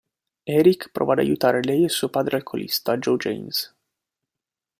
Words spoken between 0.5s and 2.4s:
Eric prova ad aiutare lei e suo padre